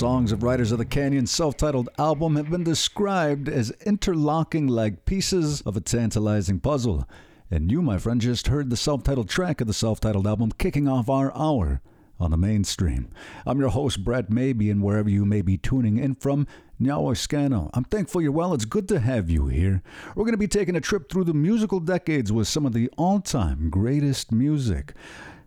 [0.00, 5.04] Songs of Riders of the Canyon self titled album have been described as interlocking like
[5.04, 7.06] pieces of a tantalizing puzzle.
[7.50, 10.52] And you, my friend, just heard the self titled track of the self titled album
[10.56, 11.82] kicking off our hour
[12.18, 13.10] on the mainstream.
[13.44, 16.46] I'm your host, Brett Maybe, and wherever you may be tuning in from,
[16.80, 18.54] Nyawa I'm thankful you're well.
[18.54, 19.82] It's good to have you here.
[20.16, 22.88] We're going to be taking a trip through the musical decades with some of the
[22.96, 24.94] all time greatest music.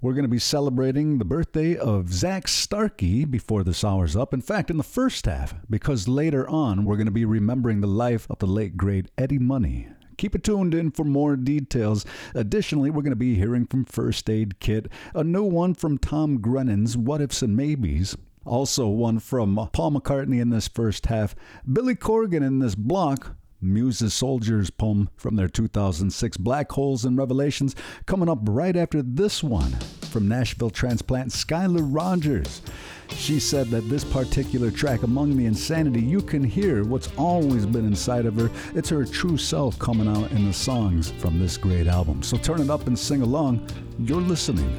[0.04, 4.34] We're going to be celebrating the birthday of Zak Starkey before this hour's up.
[4.34, 7.88] In fact, in the first half, because later on we're going to be remembering the
[7.88, 9.88] life of the late great Eddie Money.
[10.18, 12.06] Keep it tuned in for more details.
[12.36, 15.98] Additionally, we're going to be hearing from First Aid Kit, uh, a new one from
[15.98, 18.18] Tom Grennan's What Ifs and Maybes.
[18.44, 21.34] Also, one from Paul McCartney in this first half,
[21.72, 27.76] Billy Corgan in this block, Muse's Soldiers poem from their 2006 Black Holes and Revelations,
[28.06, 29.72] coming up right after this one
[30.12, 32.62] from Nashville transplant Skylar Rogers.
[33.10, 37.86] She said that this particular track, Among the Insanity, you can hear what's always been
[37.86, 38.50] inside of her.
[38.76, 42.22] It's her true self coming out in the songs from this great album.
[42.22, 43.68] So turn it up and sing along.
[44.00, 44.78] You're listening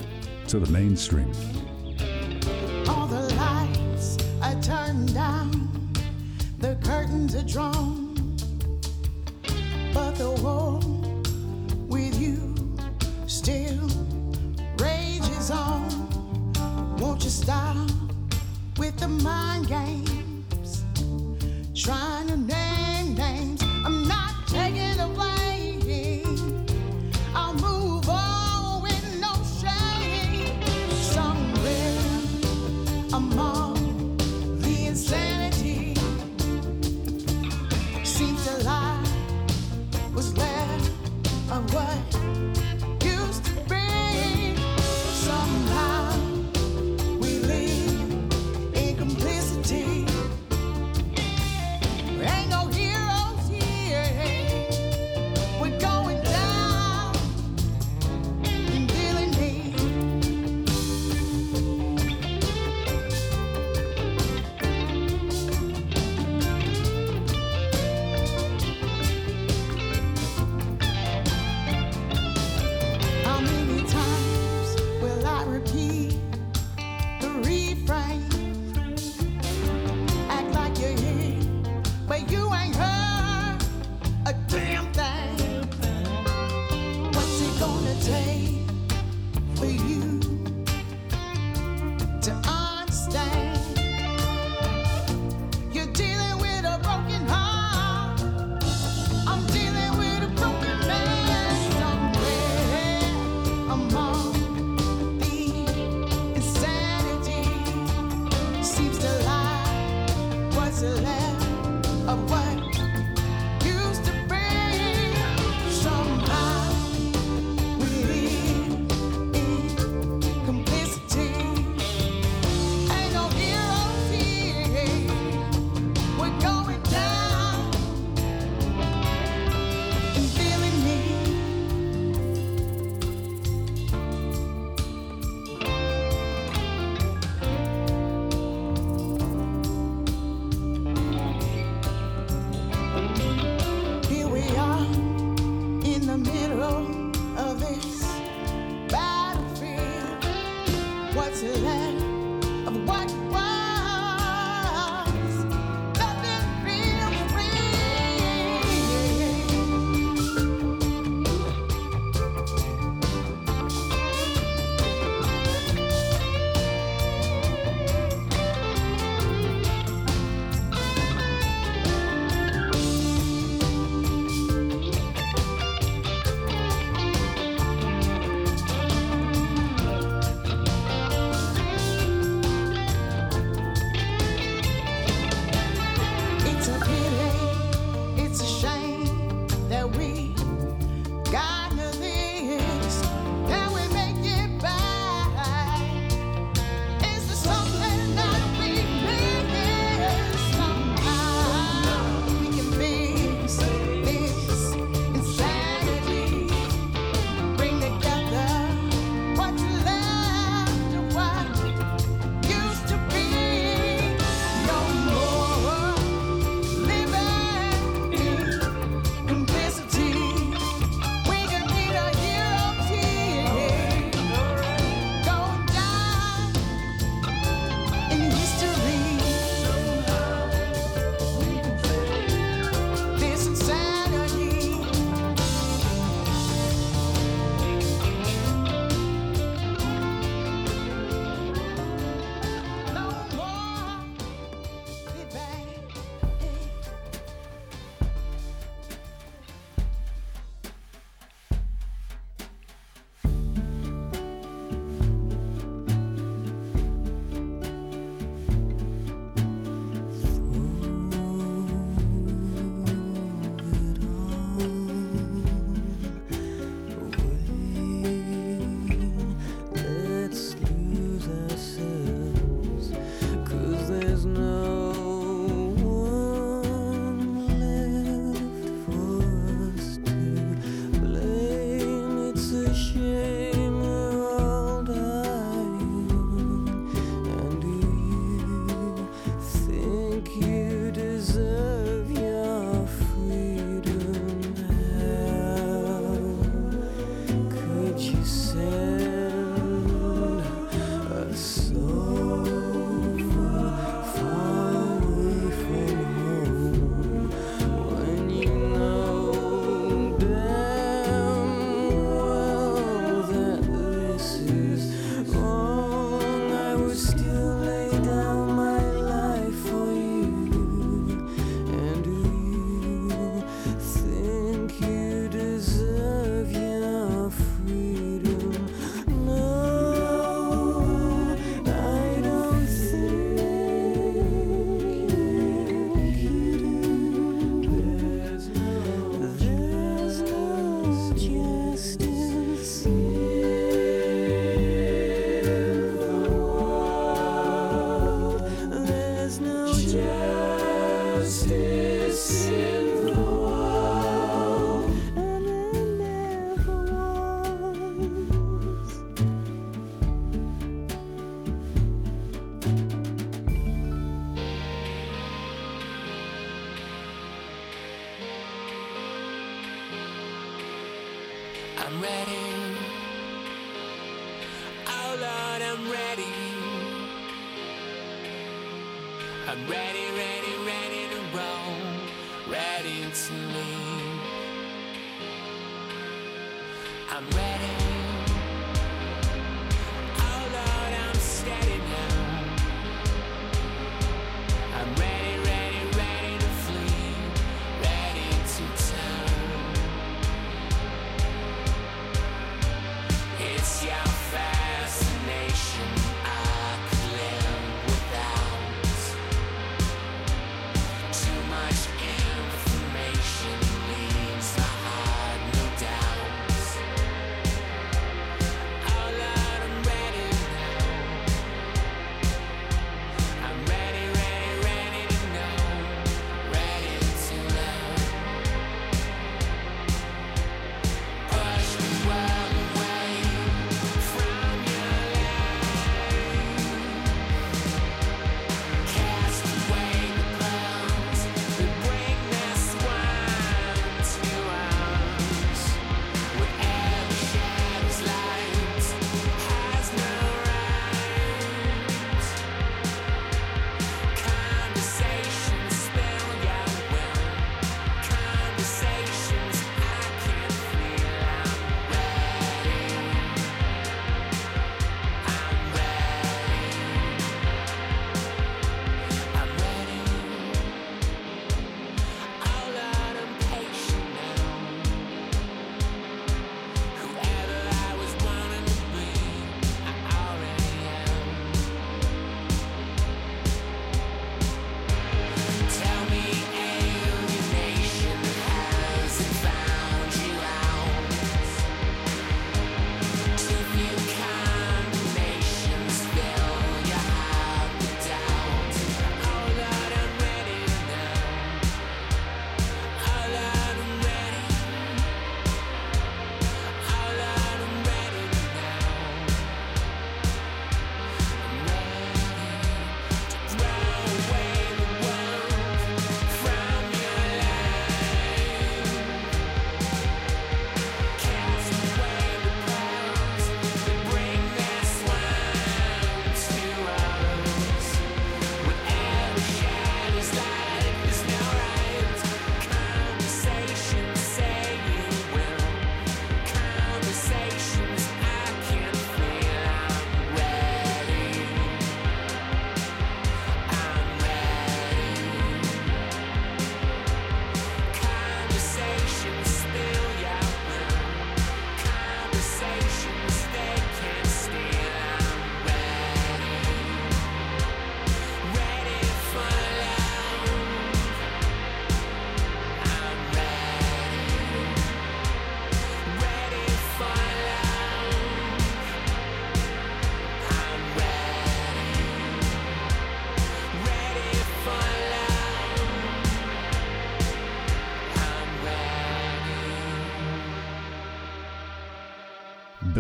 [0.48, 1.32] to the mainstream.
[2.88, 5.70] All the lights are turned down,
[6.58, 8.03] the curtains are drawn
[19.74, 20.03] mind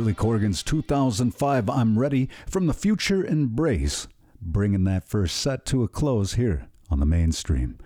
[0.04, 4.06] Billy Corgan's 2005 I'm Ready from the Future Embrace,
[4.38, 7.78] bringing that first set to a close here on the mainstream.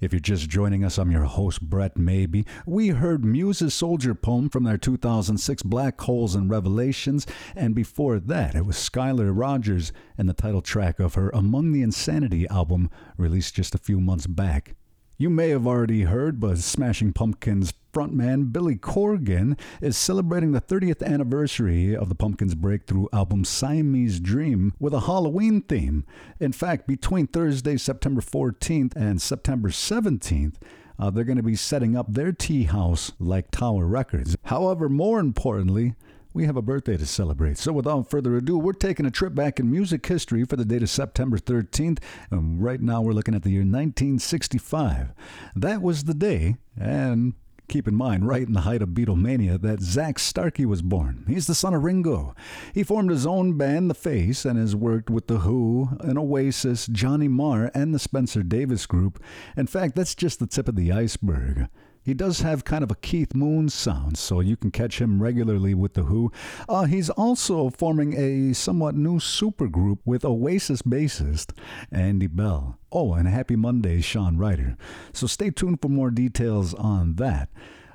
[0.00, 2.46] If you're just joining us, I'm your host, Brett Maybe.
[2.66, 8.54] We heard Muse's Soldier poem from their 2006 Black Holes and Revelations, and before that,
[8.54, 13.56] it was Skylar Rogers and the title track of her Among the Insanity album, released
[13.56, 14.76] just a few months back.
[15.18, 21.02] You may have already heard, but Smashing Pumpkins frontman Billy Corgan is celebrating the 30th
[21.02, 26.04] anniversary of the Pumpkins' breakthrough album Siamese Dream with a Halloween theme.
[26.38, 30.56] In fact, between Thursday, September 14th and September 17th,
[30.98, 34.36] uh, they're going to be setting up their tea house like Tower Records.
[34.44, 35.94] However, more importantly,
[36.36, 37.56] we have a birthday to celebrate.
[37.56, 40.82] So without further ado, we're taking a trip back in music history for the date
[40.82, 41.98] of September 13th.
[42.30, 45.14] And um, right now we're looking at the year 1965.
[45.56, 47.32] That was the day, and
[47.68, 51.24] keep in mind, right in the height of Beatlemania, that Zak Starkey was born.
[51.26, 52.34] He's the son of Ringo.
[52.74, 56.86] He formed his own band, The Face, and has worked with The Who, and Oasis,
[56.86, 59.22] Johnny Marr, and the Spencer Davis Group.
[59.56, 61.68] In fact, that's just the tip of the iceberg.
[62.06, 65.74] He does have kind of a Keith Moon sound, so you can catch him regularly
[65.74, 66.30] with The Who.
[66.68, 71.50] Uh, he's also forming a somewhat new supergroup with Oasis bassist
[71.90, 72.78] Andy Bell.
[72.92, 74.76] Oh, and Happy Monday, Shaun Ryder.
[75.12, 77.48] So stay tuned for more details on that.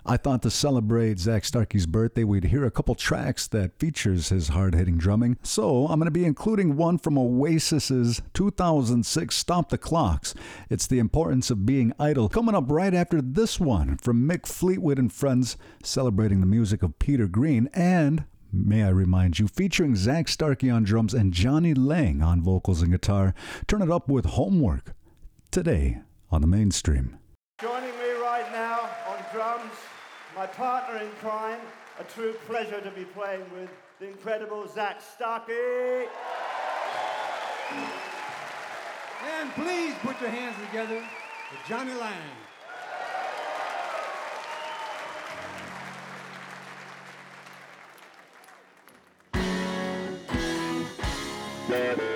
[0.06, 4.50] I thought to celebrate Zak Starkey's birthday, we'd hear a couple tracks that features his
[4.50, 5.38] hard-hitting drumming.
[5.44, 10.34] So I'm going to be including one from Oasis's 2006 Stop the Clocks.
[10.70, 12.30] It's the importance of being idle.
[12.30, 16.98] Coming up right after this one from Mick Fleetwood and friends, celebrating the music of
[17.00, 22.22] Peter Green and May I remind you, featuring Zak Starkey on drums and Jonny Lang
[22.22, 23.34] on vocals and guitar.
[23.66, 24.94] Turn it up with homework
[25.52, 27.18] today on the mainstream.
[27.62, 29.72] Joining me right now on drums,
[30.42, 31.60] my partner in crime,
[32.00, 33.70] a true pleasure to be playing with,
[34.00, 36.08] the incredible Zak Starkey.
[39.24, 41.00] And please put your hands together
[41.48, 42.18] for Jonny Lang.
[51.74, 52.11] Oh,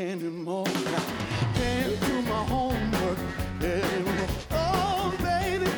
[0.00, 0.64] anymore.
[0.66, 3.18] I can't do my homework
[3.62, 4.28] anymore.
[4.50, 5.70] Oh, baby,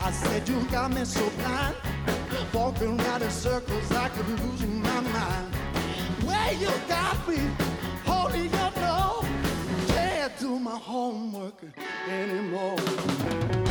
[0.00, 1.76] I said you got me so blind,
[2.52, 5.54] walking around in circles, I could lose my mind.
[6.24, 7.38] Where you got me
[8.04, 9.24] holding your door,
[9.88, 11.62] can't do my homework
[12.08, 13.67] anymore.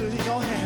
[0.00, 0.59] 这是腰海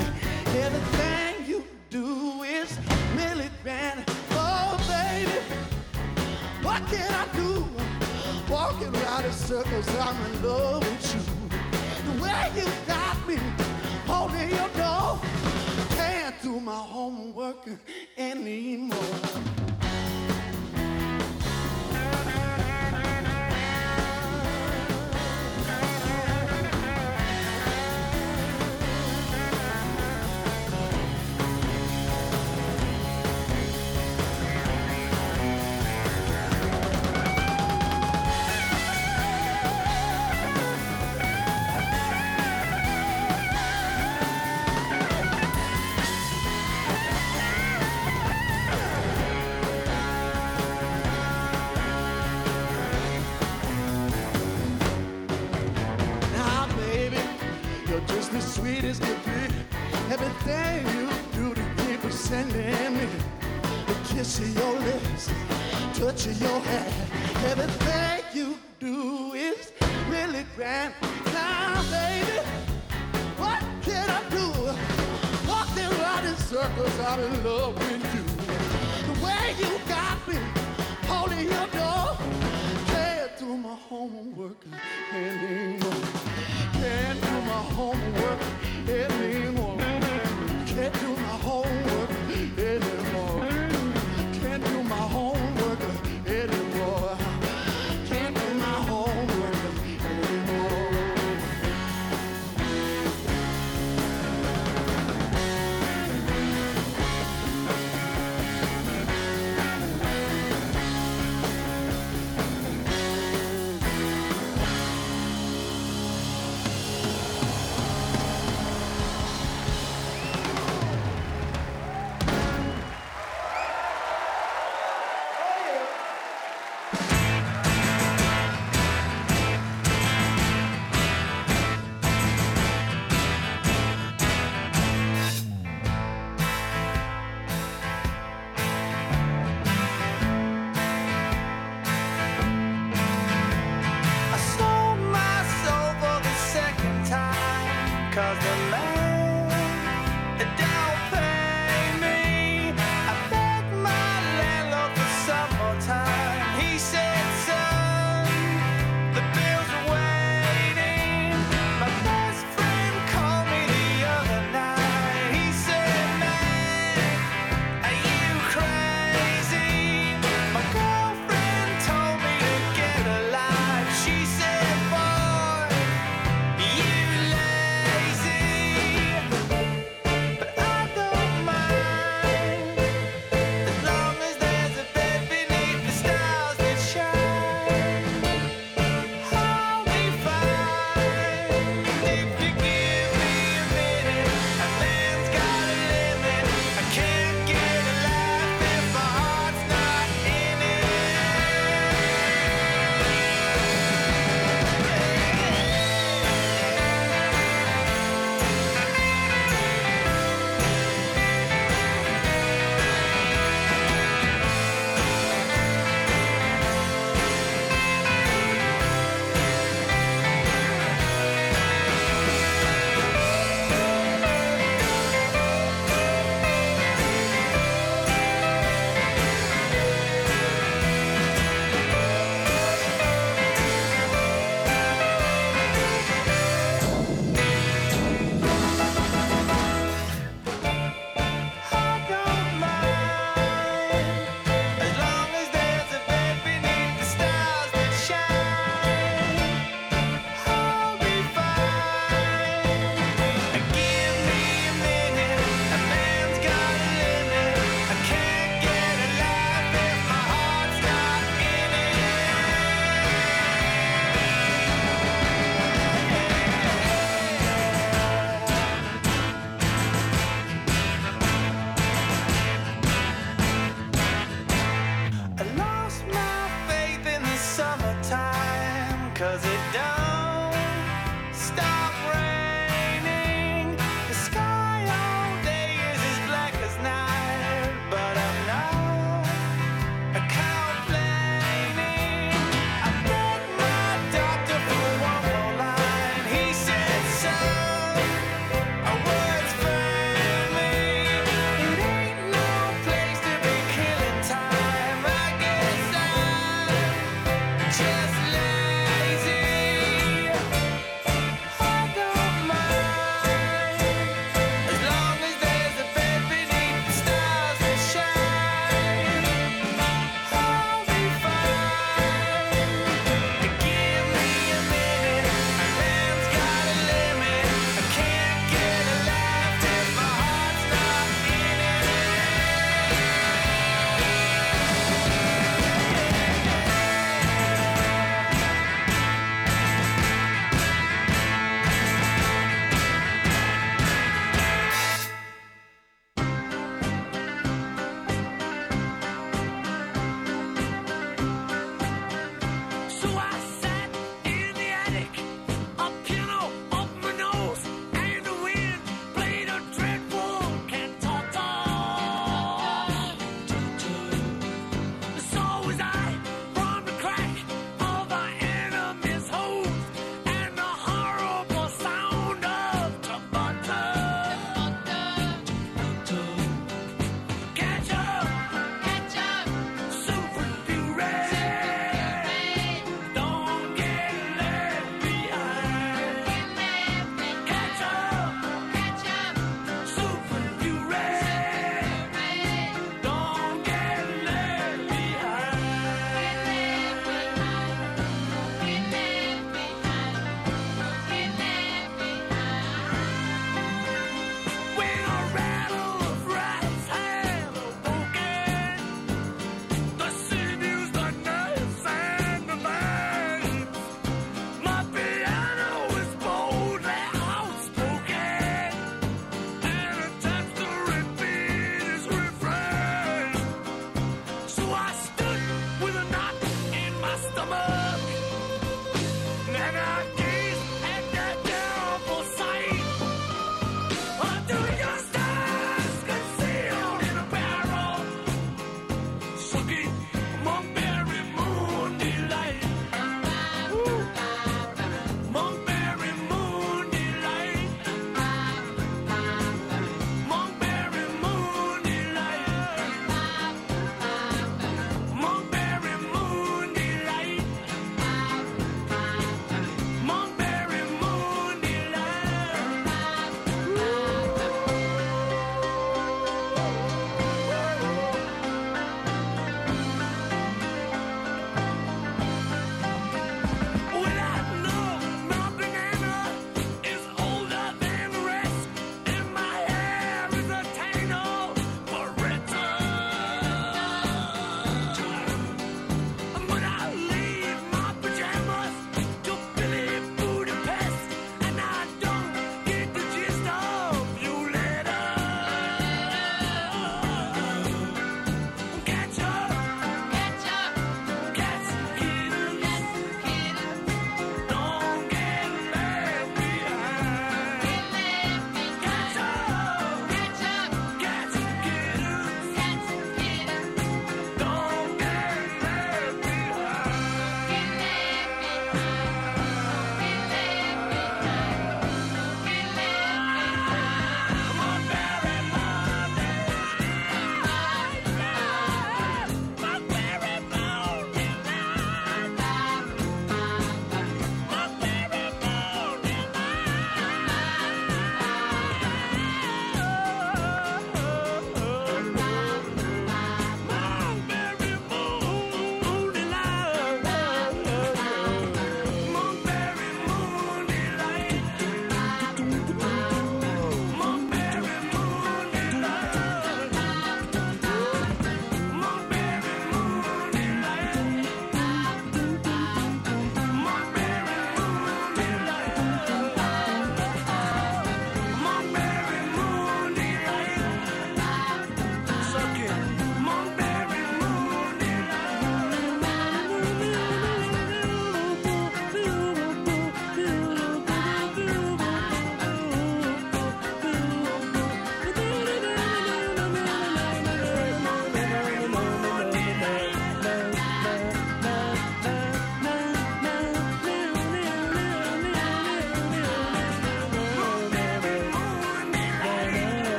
[70.55, 70.95] grand.
[71.27, 72.39] Now, baby,
[73.37, 74.47] what can I do?
[75.49, 75.91] Walking
[76.31, 76.99] in circles,
[77.45, 78.25] love with you.
[79.09, 80.39] The way you got me,
[81.09, 82.17] holding your door.
[82.87, 84.65] Can't do my homework
[85.13, 86.05] anymore.
[86.73, 88.54] Can't do my homework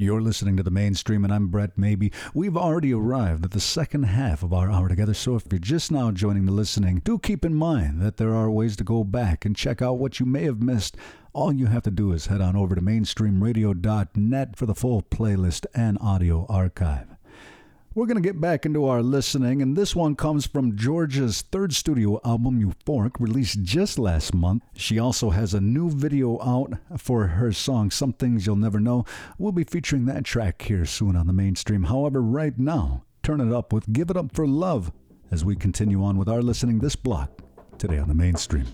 [0.00, 2.10] You're listening to the mainstream, and I'm Brett Maybee.
[2.32, 5.90] We've already arrived at the second half of our hour together, so if you're just
[5.90, 9.44] now joining the listening, do keep in mind that there are ways to go back
[9.44, 10.96] and check out what you may have missed.
[11.32, 15.66] All you have to do is head on over to mainstreamradio.net for the full playlist
[15.74, 17.17] and audio archive.
[17.98, 21.72] We're going to get back into our listening, and this one comes from Georgia's third
[21.72, 24.62] studio album, Euphoric, released just last month.
[24.76, 29.04] She also has a new video out for her song, Some Things You'll Never Know.
[29.36, 31.82] We'll be featuring that track here soon on the mainstream.
[31.82, 34.92] However, right now, turn it up with Give It Up for Love
[35.32, 37.42] as we continue on with our listening this block
[37.78, 38.66] today on the mainstream.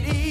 [0.00, 0.21] Thing.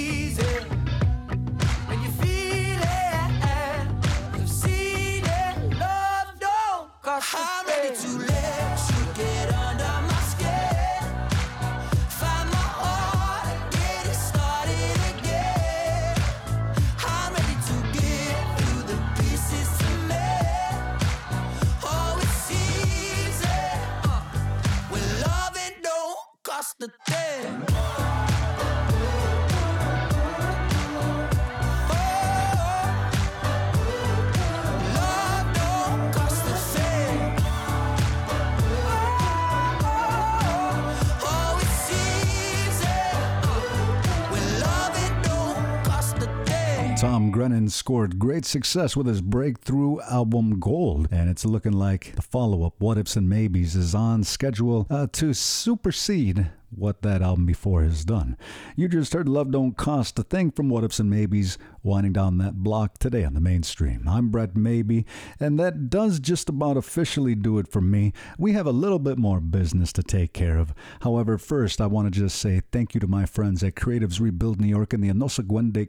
[47.71, 52.75] Scored great success with his breakthrough album Gold, and it's looking like the follow up,
[52.79, 58.05] What Ifs and Maybes, is on schedule uh, to supersede what that album before has
[58.05, 58.37] done.
[58.75, 62.37] You just heard Love Don't Cost a Thing from What Ifs and Maybes, winding down
[62.37, 64.07] that block today on the mainstream.
[64.07, 65.03] I'm Brett Maybee,
[65.39, 68.13] and that does just about officially do it for me.
[68.37, 70.73] We have a little bit more business to take care of.
[71.01, 74.59] However, first, I want to just say thank you to my friends at Creatives Rebuild
[74.61, 75.41] New York and the Anosa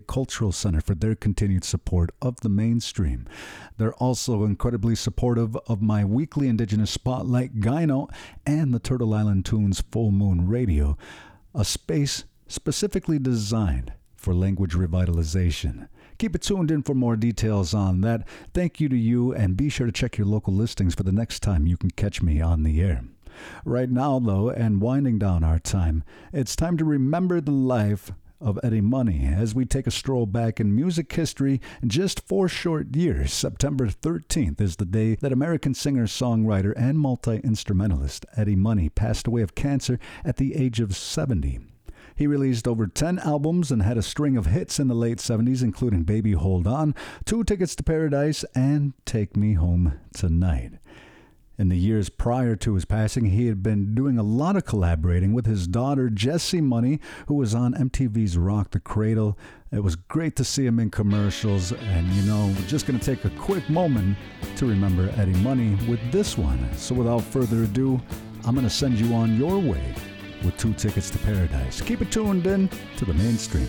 [0.06, 3.26] Cultural Center for their continued support of the mainstream.
[3.78, 8.08] They're also incredibly supportive of my weekly Indigenous Spotlight Gyno
[8.46, 15.88] and the Turtle Island Tunes Full Moon Radio, a space specifically designed for language revitalization.
[16.18, 18.26] Keep it tuned in for more details on that.
[18.54, 21.40] Thank you to you, and be sure to check your local listings for the next
[21.40, 23.04] time you can catch me on the air.
[23.64, 28.12] Right now, though, and winding down our time, it's time to remember the life
[28.42, 32.94] of Eddie Money as we take a stroll back in music history just four short
[32.96, 33.32] years.
[33.32, 39.26] September 13th is the day that American singer, songwriter, and multi instrumentalist Eddie Money passed
[39.26, 41.60] away of cancer at the age of 70.
[42.14, 45.62] He released over 10 albums and had a string of hits in the late 70s,
[45.62, 50.72] including Baby Hold On, Two Tickets to Paradise, and Take Me Home Tonight.
[51.58, 55.34] In the years prior to his passing, he had been doing a lot of collaborating
[55.34, 59.38] with his daughter, Jessie Money, who was on MTV's Rock the Cradle.
[59.70, 63.04] It was great to see him in commercials, and you know, we're just going to
[63.04, 64.16] take a quick moment
[64.56, 66.66] to remember Eddie Money with this one.
[66.76, 68.00] So without further ado,
[68.44, 69.94] I'm going to send you on your way
[70.42, 71.82] with two tickets to paradise.
[71.82, 73.68] Keep it tuned in to the mainstream.